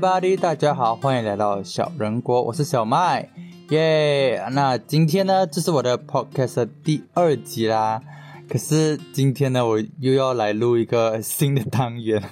[0.00, 3.28] 大家好，欢迎来到小人国，我是小麦，
[3.68, 4.42] 耶！
[4.52, 8.00] 那今天呢，这是我的 podcast 第二集啦。
[8.48, 12.22] 可是今天呢，我又要来录一个新的单元，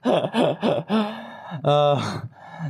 [1.62, 1.98] 呃，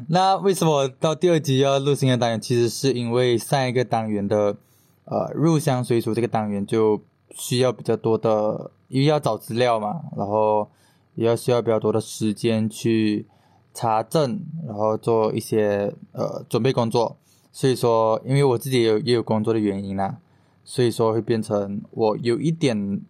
[0.09, 2.41] 那为什么到第二集要录新的单元？
[2.41, 4.57] 其实是因为上一个单元的
[5.05, 7.01] 呃入乡随俗这个单元就
[7.31, 10.69] 需要比较多的，因为要找资料嘛，然后。
[11.17, 13.27] 也要需要比较多的时间去
[13.75, 17.17] 查证，然后做一些呃准备工作。
[17.53, 20.19] 所以说，因为我自己也有也有工作的原因啦，
[20.65, 23.01] 所以说会变成我有一点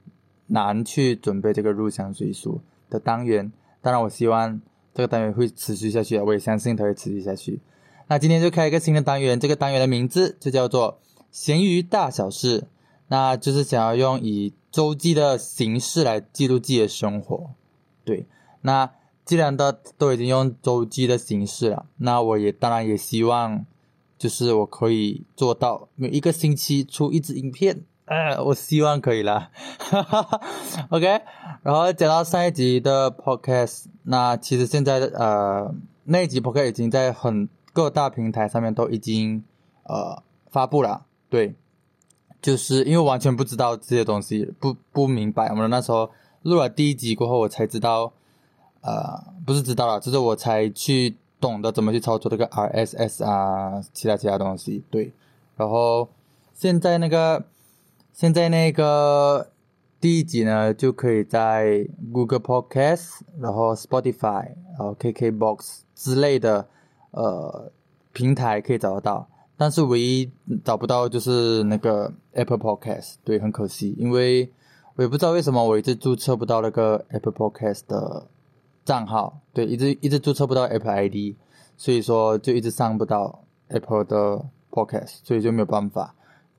[0.46, 3.52] 难去准备这个入乡随俗的单元。
[3.82, 4.60] 当然，我希望
[4.94, 7.60] 这个单元会持续下去，我也相信它会持续下去。
[8.08, 10.98] 那今天就开一个新的单元，这个单元的名字就叫做
[11.30, 12.66] “闲鱼大小事”，
[13.08, 17.50] 那就是想要用以周记的形式来记录自己的生活。
[18.04, 18.26] 对，
[18.62, 18.90] 那
[19.24, 23.64] 既然都都已经用周记的形式了，那我也当然也希望，
[24.18, 30.40] 就是我可以做到每一个星期出一支影片，呃， 我希望可以啦，哈哈哈。
[30.90, 31.06] OK，
[31.62, 35.74] 然后讲到上一集的 Podcast，那其实现在的呃
[36.04, 39.44] 那一集 Podcast 已经在很各大平台上面都已经
[39.84, 41.54] 呃发布了，对，
[42.42, 46.10] 就是因为完全不知道这些东西，不不明白，我们那时候。
[46.42, 48.14] 录了第一集过后，我才知道，
[48.82, 54.82] 呃，不是知道了，就是我才去懂得怎么去操作这个 RSS 啊，其他其他东西。
[54.90, 55.12] 对，
[55.56, 56.08] 然后
[56.54, 57.44] 现在那个，
[58.12, 59.48] 现在那个
[60.00, 66.66] 第一集呢，就可以在 Google Podcast，然后 Spotify，然后 KKBox 之类的
[67.10, 67.70] 呃
[68.12, 70.30] 平台可以找得到，但是唯一
[70.64, 74.50] 找不到就是那个 Apple Podcast，对，很可惜，因为。
[74.96, 78.26] 我也不知道为什么我一直注册不到那个 Apple Podcast 的
[78.90, 81.36] 账号，对，一直一直注册不到 Apple ID，
[81.76, 86.12] 所以说就一直上不到 Apple 的 Podcast，所以就没有办法，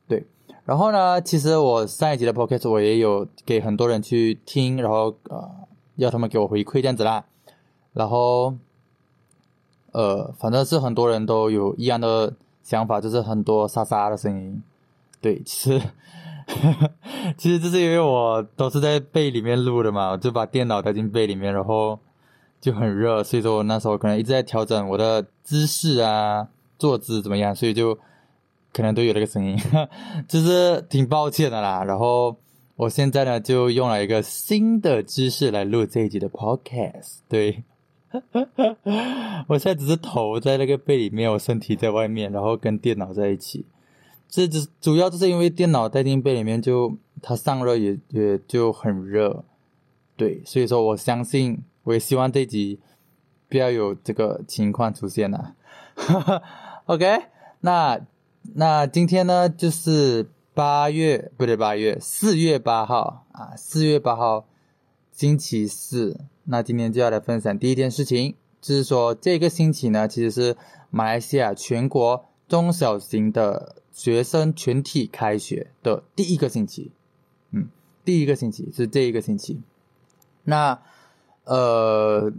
[0.08, 0.26] 对。
[0.64, 5.52] 然后呢，其实我上一集的 Podcast 我也有给很多人去听，然后呃
[5.98, 7.26] 要他们给我回馈这样子啦。
[7.92, 8.56] 然后
[9.92, 12.34] 呃，反正是很多人都有一样的
[12.64, 14.64] 想法，就是很多沙沙的声音，
[15.20, 15.82] 对，其实。
[17.38, 21.98] 其实这是因为我都是在背里面录的嘛，我就把电脑带进背里面，然后
[22.62, 27.98] 就很热，所以说我那时候可能一直在调整我的姿势啊，坐姿怎么样，所以就
[28.72, 29.58] 可能都有那个声音，
[30.30, 31.84] 就是挺抱歉的啦。
[31.84, 32.38] 然后
[32.76, 37.64] 我现在呢就用了一个新的姿势来录这一集的 podcast，对，
[39.48, 43.66] 我现在只是头在那个被里面，我身体在外面，然后跟电脑在一起。
[44.30, 49.44] 这只主要就是因为电脑带进被里面，就它散热也也就很热，
[50.16, 52.80] 对，所以说我相信，我也希望这集
[53.50, 55.56] 不要有这个情况出现呐。
[56.86, 57.24] OK，
[57.60, 58.00] 那
[58.56, 64.46] 那今天呢就是八月不对，八月四月八号啊，四月八号
[65.12, 70.58] 星期四，那今天就要来分享第一件事情，就是说这个星期呢其实是
[70.90, 73.76] 马来西亚全国中小型的。
[73.94, 76.92] 学生全体开学的第一个星期，
[77.52, 77.68] 嗯，
[78.06, 79.60] 第一个星期是这一个星期。
[80.46, 80.82] 那
[81.52, 82.32] 呃，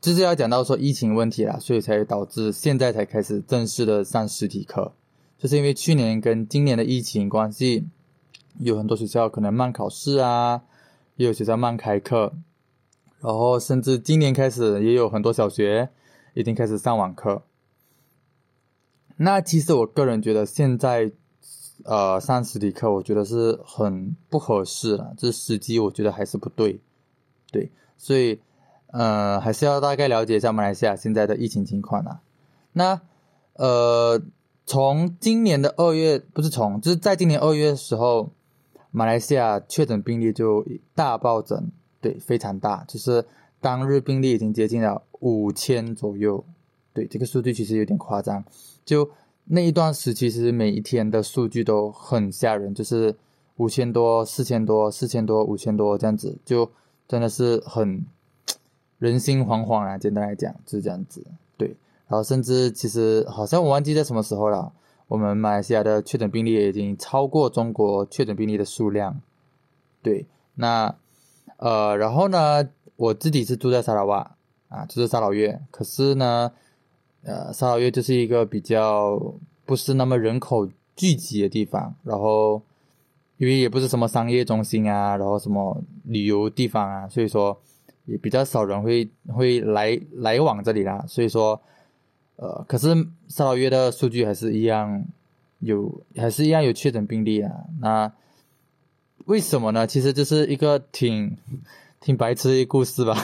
[0.00, 4.92] 就是要讲到说疫情问题啦，所以才导致现在才开始正式的上实体课。
[5.36, 7.84] 就是因为去年跟今年的疫情关系，
[8.60, 10.62] 有很多学校可能慢考试啊，
[11.16, 12.32] 也有学校慢开课，
[13.20, 15.90] 然后甚至今年开始也有很多小学
[16.32, 17.42] 已经开始上网课。
[19.18, 21.12] 那其实我个人觉得现在，
[21.84, 26.80] 呃，上实体课我觉得是很不合适了，这时机我觉得还是不对，
[27.52, 28.40] 对，所以，
[28.88, 32.20] 呃，还是要大概了解一下马来西亚现在的疫情情况啊。
[32.72, 33.00] 那，
[33.54, 34.20] 呃，
[34.66, 38.30] 从今年的二月，不是从，就是在今年二月的时候，
[38.90, 40.64] 马来西亚确诊病例就
[40.94, 41.70] 大暴增，
[42.00, 43.24] 对，非常大，就是
[43.60, 46.44] 当日病例已经接近了五千左右，
[46.92, 48.44] 对，这个数据其实有点夸张。
[48.84, 49.10] 就
[49.44, 53.14] 那一段时期，其实每一天的数据都很吓人，就是
[53.56, 56.70] 五千多、四千多、四千多、五千多这样子，就
[57.08, 58.04] 真的是很
[58.98, 59.98] 人心惶惶啊！
[59.98, 61.24] 简单来讲就是这样子，
[61.56, 61.68] 对。
[62.08, 64.72] 然后甚至其实好像我忘记在什么时候了，
[65.08, 69.20] 我们马来西亚的确诊病例已经超过中国确诊病例的数量，
[70.02, 70.26] 对。
[70.54, 70.94] 那
[71.56, 74.36] 呃，然后呢，我自己是住在沙拉瓦
[74.68, 76.52] 啊，就是沙劳越，可是呢。
[77.26, 79.18] 呃，沙劳越就是一个比较
[79.64, 82.60] 不是那么人口聚集的地方，然后
[83.38, 87.60] 因为也不是什么商业中心啊，然后什么旅游地方啊，所以说
[88.04, 91.04] 也比较少人会会来来往这里啦。
[91.08, 91.60] 所以说，
[92.36, 92.94] 呃，可是
[93.28, 95.04] 沙劳越的数据还是一样
[95.58, 97.50] 有，还是一样有确诊病例啊。
[97.80, 98.12] 那
[99.26, 99.86] 为什么呢？
[99.86, 101.36] 其实就是一个挺
[102.00, 103.16] 挺白痴的故事吧，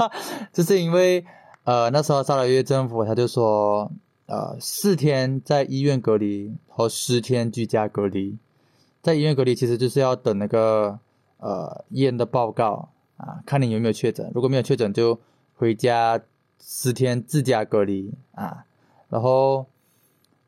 [0.52, 1.24] 就是因为
[1.64, 3.90] 呃那时候沙劳越政府他就说，
[4.26, 8.38] 呃四天在医院隔离和十天居家隔离，
[9.02, 10.98] 在医院隔离其实就是要等那个
[11.38, 15.18] 呃医院的报告啊，看你有没有确诊，如果没有确诊就
[15.54, 16.20] 回家
[16.60, 18.64] 十天自家隔离啊，
[19.08, 19.66] 然后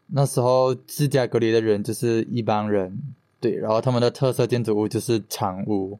[0.08, 2.99] 那时候自家隔离的人就是一帮人。
[3.41, 5.99] 对，然后他们的特色建筑物就是长屋，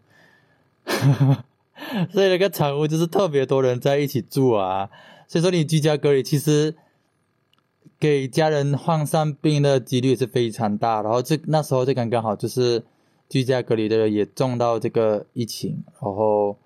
[2.13, 4.91] 所以那个长屋就是特别多人在一起住啊。
[5.27, 6.75] 所以说你居家隔离，其实
[8.01, 11.03] 给家人患上病的几率是非常大。
[11.03, 12.83] 然后这那时候就刚刚好，就是
[13.29, 16.57] 居家隔离的人也中到这个疫情，然后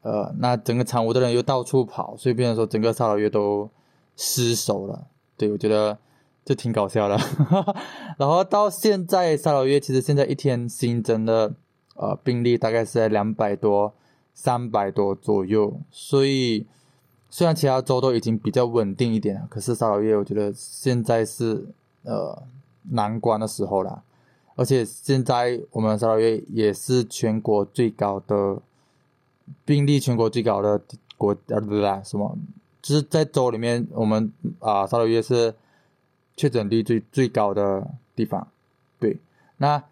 [0.00, 3.68] 呃，那整个长屋的人又到处跑，所以变成说整个沙老月都
[4.16, 5.08] 失守了。
[5.36, 5.98] 对我觉得。
[6.42, 7.16] 就挺搞笑的，
[8.18, 11.52] 然后到现在沙老月其实现在一天新增的
[11.94, 13.92] 呃病例大概是在两百多、
[14.32, 16.66] 三百多左右，所以
[17.30, 21.64] 虽然其他州都已经比较稳定一点了，可是沙劳越我觉得现在是
[22.02, 22.42] 呃
[22.90, 24.02] 难关的时候了，
[24.56, 28.58] 而且现在我们沙劳越也是全国最高的
[29.64, 30.80] 病例，全国最高的
[31.16, 32.36] 国啊不啦什么，
[32.82, 35.54] 就是在州里面我们啊沙劳越是。
[36.36, 37.86] 确诊率最最高的
[38.16, 38.48] 地方，
[38.98, 39.18] 对，
[39.58, 39.82] 那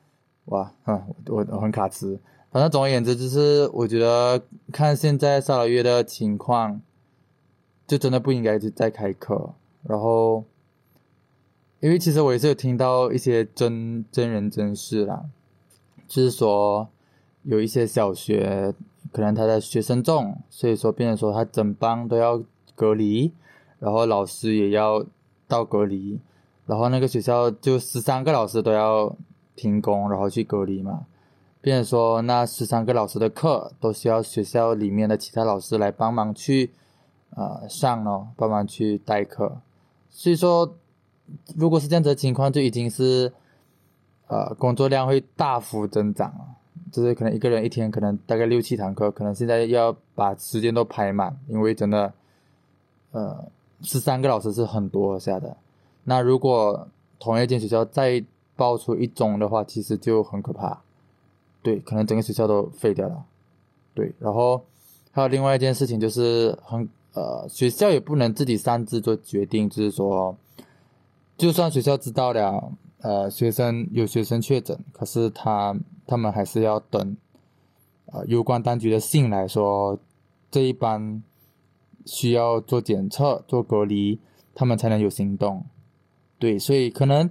[0.46, 2.18] 哇，嗯，我我很卡词，
[2.50, 4.40] 反正总而言之，就是我觉得
[4.72, 6.80] 看现在沙劳越的情况，
[7.88, 9.54] 就真的不应该再开课。
[9.82, 10.44] 然后，
[11.80, 15.24] 因为其实我也是有听到一些真真人真事啦，
[16.06, 16.88] 就是说
[17.42, 18.74] 有一些小学
[19.10, 22.42] 可能他的学生重，所以说变成说他整班都要
[22.74, 23.32] 隔离，
[23.78, 25.04] 然后老师也要
[25.46, 26.20] 到隔离。
[26.66, 29.16] 然后那个学校就十三个老师都要
[29.56, 31.06] 停工，然后去隔离嘛。
[31.60, 36.70] 变成说那十三个老师的课都需要学校里面的其他老师来帮忙去
[37.30, 39.60] 呃上咯，帮忙去代课。
[40.10, 40.74] 所以说，
[41.56, 43.32] 如果是这样子的情况，就已经是
[44.26, 46.44] 呃工作量会大幅增长了。
[46.90, 52.10] 就是可能一个人一天可能大概六七堂课，可能现在要把时间都排满，因为真的
[53.12, 53.44] 呃
[53.82, 55.54] 十三个老师是很多下的。
[56.04, 56.88] 那如果
[57.18, 58.24] 同一间学校再
[58.56, 60.80] 爆出一宗的话，其实就很可怕，
[61.62, 63.22] 对，可能整个学校都废掉了，
[63.92, 64.10] 对。
[64.18, 64.64] 然后
[65.12, 70.36] 还有另外一件事情就是很呃，学校也不能自己擅自做决定，就是说，
[71.36, 75.76] 就算学校知道了呃学生有学生确诊，可是他
[76.06, 77.16] 他们还是要等
[78.06, 79.98] 呃有关当局的信来说
[80.50, 81.22] 这一班
[82.04, 84.20] 需要做检测做隔离，
[84.54, 85.64] 他们才能有行动。
[86.38, 87.28] 对，所以可能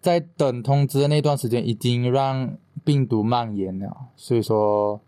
[0.00, 4.08] 在等通知的那段时间，已经让病毒蔓延了。
[4.16, 5.00] 所以说，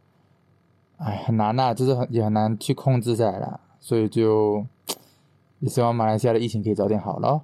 [0.99, 3.61] 哎，很难呐，就是很也很难去控制下来了。
[3.81, 4.65] 所以就
[5.59, 7.43] 也希望马来西亚的疫情可以早点好了。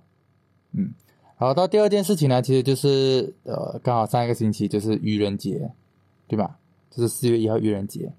[0.72, 0.92] 嗯，
[1.36, 5.72] 好，到第二件事情呢，其实就是呃，刚好上一个星期就是愚人节，
[6.28, 6.58] 对吧？
[6.90, 8.12] 就是四月一号愚人节。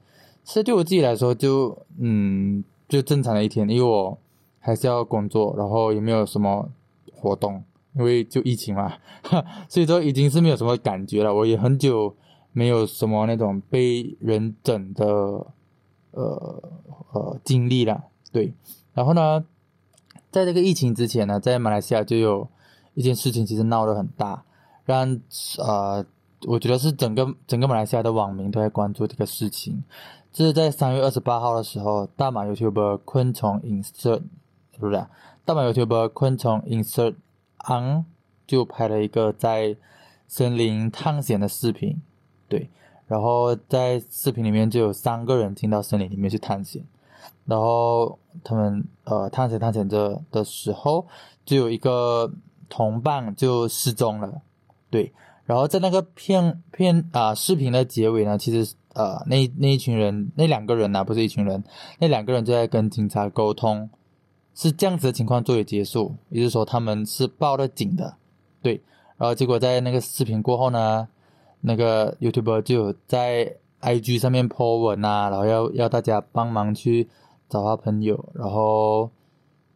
[0.43, 4.17] 其实对我自己来说，就嗯，就正常的一天，因为我
[4.59, 6.69] 还是要工作，然后也没有什么。
[7.19, 7.63] 活动，
[7.95, 8.93] 因为就疫情嘛，
[9.67, 11.33] 所以说已经是没有什么感觉了。
[11.33, 12.15] 我也很久
[12.51, 15.47] 没有什么那种被人整的
[16.21, 16.63] 呃
[17.11, 18.03] 呃经历了。
[18.31, 18.53] 对，
[18.93, 19.45] 然后呢，
[20.31, 22.47] 在这个疫情之前呢，在马来西亚就有
[22.93, 24.43] 一件事情，其实闹得很大，
[24.85, 25.19] 让
[25.59, 26.05] 呃，
[26.45, 29.83] 我觉得是整个整个马来西亚的网民都在关注这个事情。
[30.33, 34.21] 这是在三月二十八号的时候，大马 YouTube 昆虫 Insert，
[34.73, 35.07] 是不是？
[35.45, 37.15] 大马 YouTube 昆虫 Insert
[37.69, 38.05] On
[38.45, 39.77] 就拍了一个在
[40.27, 42.01] 森林探险的视频，
[42.47, 42.69] 对，
[43.07, 46.83] 然后在视频里面就有三个人进到森林里面去探险，
[47.45, 51.07] 然后他们呃探险探险着的时候，
[51.45, 52.31] 就有一个
[52.69, 54.41] 同伴就失踪了，
[54.89, 55.11] 对，
[55.45, 61.63] 然后在那个片片啊视频的结尾呢，其实呃那那一群人那两个人呢不是一群人，
[61.99, 63.89] 那两个人就在跟警察沟通。
[64.59, 68.15] 是这样子的情况作为结束，也就是说他们是报了警的，
[68.59, 68.81] 对，
[69.15, 71.07] 然后结果在那个视频过后呢，
[71.67, 77.09] 那个 YouTube 就在 IG 上面 po 文啊，然后要要大家帮忙去
[77.49, 79.11] 找他朋友，然后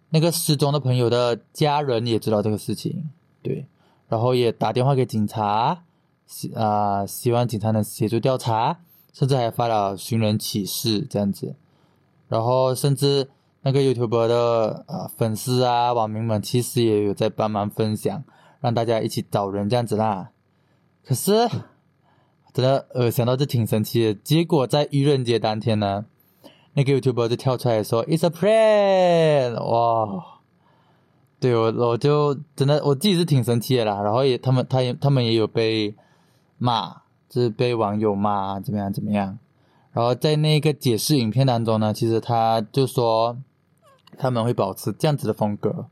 [0.10, 3.10] 那个失踪的朋友的家人也知道这个事情，
[3.44, 3.66] 对，
[4.08, 5.84] 然后也打电话给警察，
[6.26, 8.80] 希啊希望警察能协助调查，
[9.14, 11.56] 甚至还发了寻人启事这样子。
[12.30, 13.30] 然后甚至
[13.62, 18.24] 那个 YouTube 的呃粉丝啊网民们其实也有在帮忙分享，
[18.62, 20.32] 让大家一起找人这样子啦。
[21.04, 21.50] 可是
[22.54, 26.06] 真的呃想到就挺神奇的，结果在愚人节当天呢，
[26.74, 30.26] 那个 YouTube 就跳出来说 “It's a prank”，哇！
[31.40, 35.96] 对我我就真的我自己是挺生气的啦，然后也他们他也他们也有被
[36.60, 39.40] 骂，就是被网友骂怎么样怎么样，
[39.92, 43.38] 然后在那个解释影片当中呢，其实他就说
[44.20, 45.88] 他们会保持这样子的风格，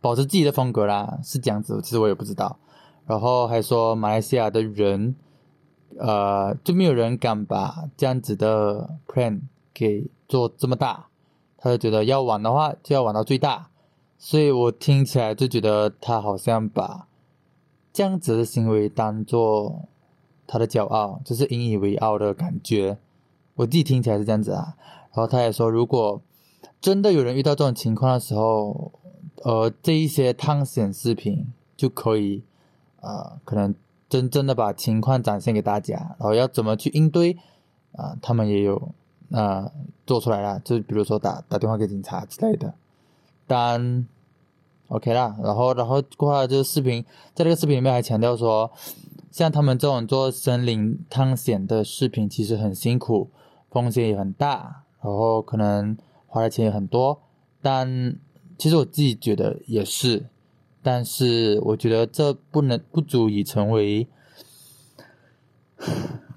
[0.00, 2.56] 保持自己的风格啦，是这样子，其实我也不知道，
[3.06, 5.16] 然后还说马来西亚的人，
[5.98, 9.40] 呃，就没有人敢把这样子的 plan
[9.72, 11.06] 给做这么大，
[11.58, 13.68] 他就觉得要玩的话就要玩到最大。
[14.18, 17.06] 所以我听起来就觉得他好像把
[17.92, 19.82] 这样子的行为当做
[20.46, 22.98] 他的骄傲，就是引以为傲的感觉。
[23.54, 24.74] 我自己听起来是这样子啊。
[25.12, 26.20] 然后他也说，如果
[26.80, 28.92] 真的有人遇到这种情况的时候，
[29.42, 32.42] 呃，这一些探险视频就可以，
[33.00, 33.74] 呃，可能
[34.08, 37.36] 真正的把情况展现给大家，然后要怎么去应对，
[37.92, 38.90] 啊，他们也有
[39.32, 39.70] 啊
[40.06, 42.74] 做出来了，就比如说打打电话给警察之类的。
[43.46, 44.06] 但
[44.88, 48.70] OK 啦，然后然后过来就是视频，在这个视频里面还强调说，
[49.32, 53.30] 像他们这种做森林探险的视频，其实很辛苦，
[53.70, 55.96] 风险也很大，然后可能
[56.26, 57.20] 花的钱也很多。
[57.60, 58.16] 但
[58.56, 60.26] 其实我自己觉得也是，
[60.86, 64.06] 但是我觉得这不能不足以成为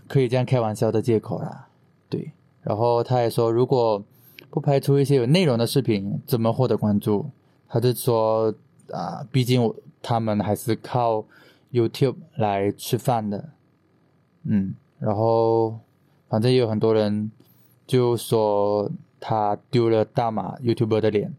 [0.08, 1.68] 可以这样开玩笑的借口啦。
[2.10, 2.32] 对，
[2.64, 4.04] 然后他还说，如果
[4.50, 7.28] 不拍出一些有内容的视频，怎么获得关注？
[7.68, 8.52] 他就说
[8.92, 11.24] 啊，毕竟他们还是靠
[11.72, 13.50] YouTube 来吃饭的，
[14.46, 15.78] 嗯，然后
[16.28, 17.32] 反正也有很多人
[17.86, 18.90] 就说
[19.20, 21.36] 他丢了大马 YouTuber 的脸，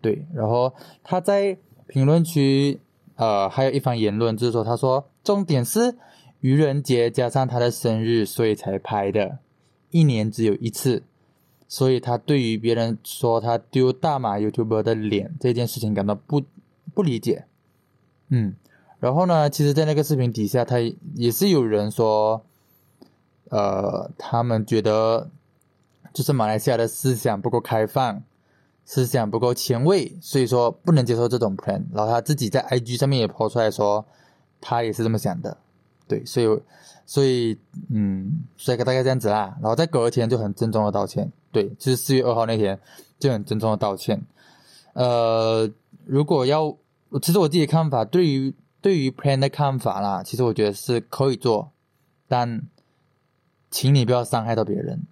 [0.00, 0.74] 对，然后
[1.04, 1.56] 他在
[1.88, 2.78] 评论区
[3.16, 5.96] 呃还有一番言论，就是说他说重点是
[6.40, 9.38] 愚人节加上他的生日，所以才拍的，
[9.90, 11.02] 一年只有一次。
[11.70, 16.42] 所以他对于别人说他丢大马 YouTuber 的脸这件事情感到不
[16.94, 17.44] 不理解，
[18.30, 18.54] 嗯，
[19.00, 20.78] 然后呢，其实，在那个视频底下，他
[21.14, 22.42] 也是有人说，
[23.50, 25.28] 呃，他们觉得
[26.14, 28.22] 就是马来西亚的思想不够开放，
[28.90, 31.84] 思想不够前卫，所以说不能接受这种 plan。
[31.92, 34.02] 然后他自己在 IG 上面也抛出来说，
[34.62, 35.58] 他也是这么想的，
[36.08, 36.46] 对，所以，
[37.04, 37.58] 所以，
[37.90, 39.58] 嗯，所以大概这样子啦。
[39.60, 41.30] 然后在隔天就很郑重的道歉。
[41.52, 42.80] 对，就是四月二号那天
[43.18, 44.22] 就很郑重的道歉。
[44.94, 45.70] 呃，
[46.06, 46.74] 如果要，
[47.20, 51.72] 其实我自己的看法，对于对于 plan 的看法啦，其实我觉得是可以做，
[52.26, 52.62] 但
[53.70, 55.02] 请你不要伤害到别人。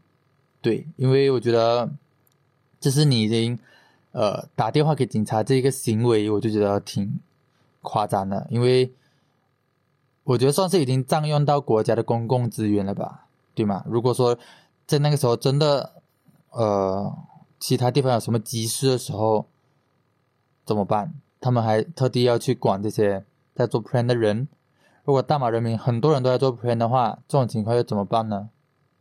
[0.62, 1.90] 对，因为我觉得
[2.86, 3.58] 这是你已经
[4.12, 7.18] 呃打电话给警察这一个行为，我就觉得挺
[7.82, 8.92] 夸张的，因为
[10.22, 13.26] 我觉得算是已经占用到国家的公共资源了吧，
[13.56, 13.82] 对吗？
[13.88, 14.38] 如果说
[14.86, 15.94] 在那个时候真的。
[16.52, 17.14] 呃，
[17.58, 19.44] 其他地方有什么急事的时候
[20.64, 21.12] 怎么办？
[21.38, 23.22] 他们还特地要去管这些
[23.54, 24.48] 在做 plan 的人。
[25.04, 28.48] 如果大马人民很多人都在做 plan 的话，这种情况又怎么办呢？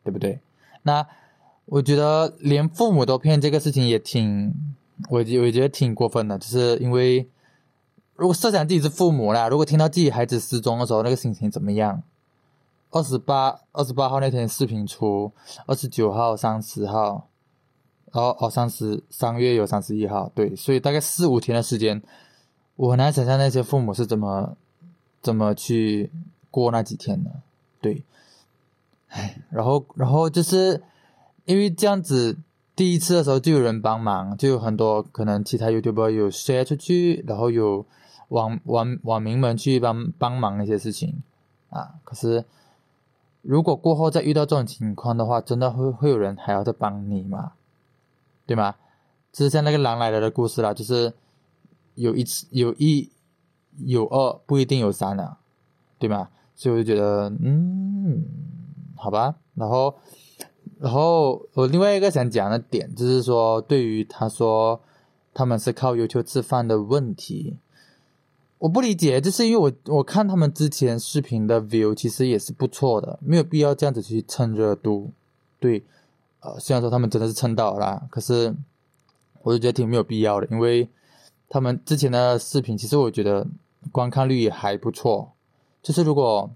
[0.03, 0.41] 对不对？
[0.83, 1.07] 那
[1.65, 4.53] 我觉得连父母都骗这个事情也挺，
[5.09, 6.37] 我我觉得挺过分的。
[6.37, 7.27] 就是因为
[8.15, 12.03] 如果设想自己是父母啦，如果听到自己孩子失踪的时候，那个心情怎么样？
[12.91, 15.31] 二十八二十八号那天视频出，
[15.65, 17.27] 二十九号、三十号。
[18.13, 22.01] 然后哦，三十三月有三十一号，对，所以大概四五天的时间，
[22.77, 24.55] 我很难想象那些父母是怎么
[25.21, 26.09] 怎么去
[26.49, 27.29] 过那几天的，
[27.81, 28.05] 对，
[29.09, 30.81] 唉，然后然后就是
[31.45, 32.37] 因为这样子，
[32.75, 37.85] 第一次的时候就有人帮忙，就有很多可能其他 YouTube 有 share 出去，然后有
[38.29, 41.21] 网网网民们去帮帮忙一些事情
[41.69, 42.43] 啊，可是
[43.41, 47.53] 如果过后再遇到这种情况的话，真的会会有人还要再帮你吗？
[48.45, 48.75] 对吗？
[49.31, 51.13] 就是像那个狼来了的故事啦，就是
[51.95, 53.09] 有一次有一
[53.85, 55.37] 有二不一定有三啊，
[55.99, 56.29] 对吗？
[56.55, 58.23] 所以我就觉得，嗯，
[58.95, 59.35] 好吧。
[59.55, 59.93] 然后，
[60.79, 64.79] 然后我另外一个想讲的点就是说，对于他说
[65.33, 67.57] 他们是靠优球吃饭的问题，
[68.59, 75.11] 我不理解，就是因为我我看他们之前视频的 view 其实也是不错的，没有必要这样子去蹭热度，
[75.59, 75.83] 对。
[76.41, 78.53] 呃，虽然说他们真的是蹭到了，可是
[79.41, 80.87] 我就觉得挺没有必要的，因为
[81.49, 83.47] 他们之前的视频，其实我觉得
[83.91, 85.31] 观看率也还不错。
[85.81, 86.51] 就是如果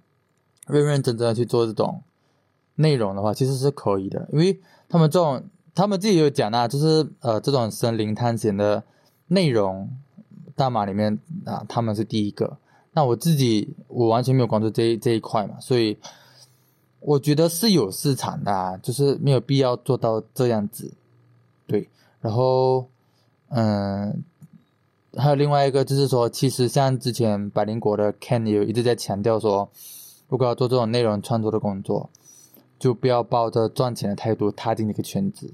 [0.68, 2.04] 认认真真的去做这种
[2.80, 4.58] 内容的话，其实是可以的，因为
[4.88, 5.44] 他们这种
[5.76, 8.82] 他们自己有讲啊，就是呃这种森林探险的
[9.28, 9.90] 内容，
[10.56, 12.58] 大马里面啊他们是第一个。
[12.94, 15.98] 那我自己我完全没有关注这这一块嘛，所以
[17.02, 20.94] 我觉得是有市场的，啊，就是没有必要做到这样子。
[21.68, 21.88] 对，
[22.22, 22.88] 然后
[23.50, 24.24] 嗯，
[25.16, 29.70] 还有另外一个就是说，其实像之前百灵国的 Ken 有一直在强调说，
[30.30, 32.10] 如果要做这种内容创作的工作，
[32.80, 35.54] 就不要抱着赚钱的态度踏进这个圈子。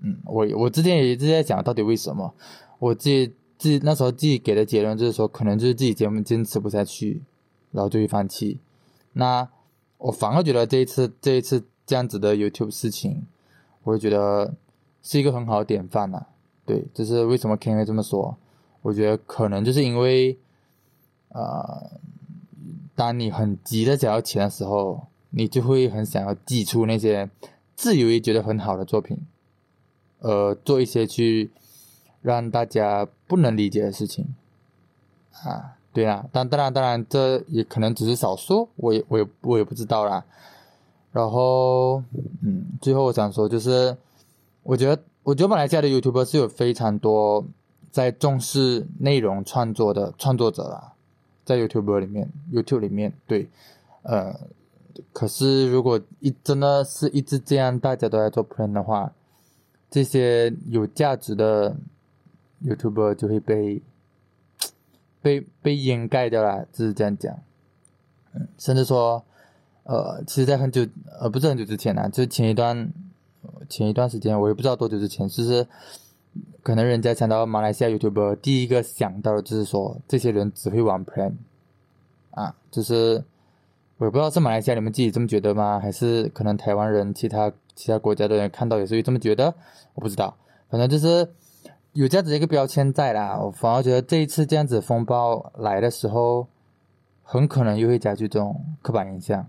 [0.00, 2.34] 嗯，我我之前也一直在讲，到底为什么？
[2.80, 7.22] 我自己自己那时候自己给的结论就是说，可能就是自己节目坚持不下去，
[7.70, 8.58] 然后就会放弃。
[9.12, 9.48] 那
[9.98, 13.22] 我反而觉得这一次这一次这样子的 YouTube 事情，
[13.84, 14.54] 我会觉得
[15.02, 16.26] 是一个很好的典范呐。
[16.64, 18.36] 对，就是为什么 Ken 会这么说？
[18.82, 20.36] 我觉得可能就是因为，
[21.28, 22.00] 呃，
[22.96, 27.28] 当你很急的想要钱的时候，你就会很想要寄出那些
[27.74, 29.18] 自以为觉得很好的作品。
[30.20, 31.50] 呃，做一些去
[32.20, 34.34] 让大家不能理解的事情，
[35.44, 40.24] 啊，对啊，当当然当然，这也可能只是少数，我也我也我也不知道啦。
[41.10, 42.04] 然后，
[42.40, 43.96] 嗯，最后我想说，就是
[44.62, 47.44] 我觉得，我觉得马来西亚的 YouTube 是有非常多
[47.90, 50.92] 在重视内容创作的创作者啦，
[51.44, 53.48] 在 YouTube 里面，YouTube 里面，对，
[54.02, 54.38] 呃，
[55.12, 59.12] 可是如果一真的是一直这样，大家都在做 plan 的话。
[59.90, 61.76] 这些有价值的
[62.64, 63.82] YouTuber 就会被
[65.20, 67.38] 被被掩盖掉了，就是这样讲。
[68.32, 69.22] 嗯，甚至说，
[69.84, 70.86] 呃，其实，在很久，
[71.20, 72.90] 呃，不是很久之前呢，就是前一段，
[73.68, 75.68] 前一段时间，我也不知道多久之前，就是
[76.62, 81.34] 可能人家想到马来西亚 YouTuber，第一个想到的就是说，这些人只会玩 Plan，
[82.30, 83.22] 啊，就是
[84.02, 85.78] 我也不知道是马来西亚你们自己这么觉得吗？
[85.78, 87.52] 还是可能台湾人其他。
[87.74, 89.54] 其他国家的人看到也是会这么觉得，
[89.94, 90.36] 我不知道，
[90.68, 91.26] 反正就是
[91.94, 93.38] 有这样子一个标签在啦。
[93.40, 96.46] 我反而觉得这一次这样子风暴来的时候，
[97.22, 99.46] 很可能又会加剧这种刻板印象。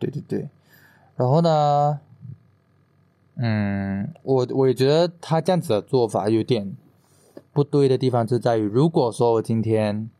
[0.00, 0.48] 对对对，
[1.14, 2.00] 然后呢，
[3.36, 6.74] 嗯，我我也觉得他这样子的做法有点
[7.52, 10.10] 不对的地方，就在于如果说我今天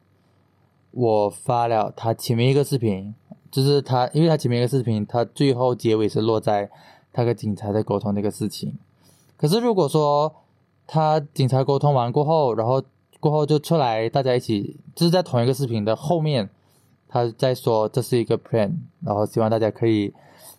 [0.93, 3.17] 我发了他前面一个视频，
[3.51, 6.71] 就是他，因为他前面一个视频，他最后结尾是落在。
[7.13, 8.77] 他跟警察在沟通那个事情，
[9.39, 10.31] 可是如果说
[10.87, 12.83] 他警察沟通完过后，然后
[13.21, 16.51] 过后就出来，大家一起就是在同一个视频的后面，
[17.09, 18.71] 他在说这是一个 plan，
[19.03, 20.13] 然后希望大家可以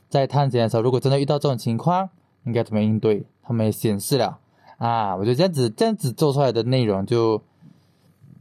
[0.10, 2.10] 在探险的时候，如果真的遇到这种情况，
[2.45, 3.23] 应该怎么应对？
[3.43, 4.39] 他们也显示了
[4.80, 7.39] 啊，我觉得这样子这样子做出来的内容就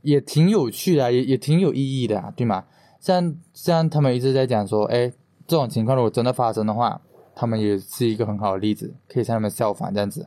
[0.01, 2.65] 也挺有趣的，也也挺有意义的，对吗？
[3.07, 5.13] 像像他们一直在讲说，哎，
[5.47, 7.01] 这种情况如果真的发生的话。
[7.39, 10.27] 他们也是一个很好的例子，可以向他们效仿这样子。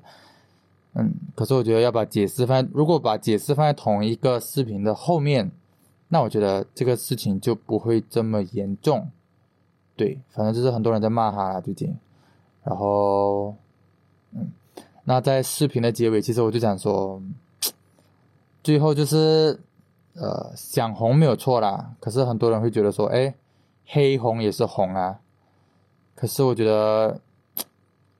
[0.93, 5.49] 嗯，可是我觉得要把解释放，如果把解释放在同一个视频的后面，
[6.09, 9.09] 那我觉得这个事情就不会这么严重。
[9.95, 11.97] 对，反正就是很多人在骂他了最近。
[12.63, 13.55] 然后，
[14.33, 14.51] 嗯，
[15.05, 17.19] 那在视频的结尾，其实我就想说，
[18.61, 19.59] 最后就是
[20.15, 21.95] 呃，想红没有错啦。
[21.99, 23.33] 可是很多人会觉得说，哎，
[23.85, 25.19] 黑红也是红啊。
[26.15, 27.21] 可是我觉得，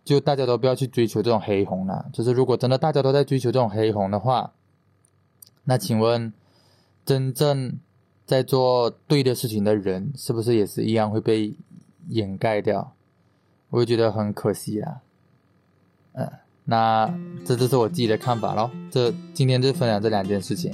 [0.06, 2.06] 就大家都不要去追求这种黑红了。
[2.14, 4.54] 就是如果真的大家都在追求这种黑红的话，
[5.66, 6.32] 那请问，
[7.06, 7.78] 真正
[8.26, 11.54] 在做对的事情的人，是不是也是一样会被
[12.08, 12.94] 掩盖掉？
[13.70, 15.02] 我觉得很可惜啊。
[16.14, 16.32] 嗯，
[16.64, 17.14] 那
[17.46, 18.72] 这就是我自己的看法咯。
[18.90, 20.74] 这今天就分享这两件事情。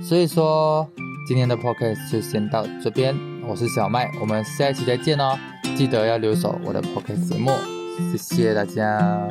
[0.00, 0.88] 所以说，
[1.26, 3.14] 今天的 podcast 就先到这边。
[3.46, 5.38] 我是小麦，我们下一期再见哦。
[5.76, 7.50] 记得要留守我的 podcast 节目，
[8.16, 9.28] 谢谢大家。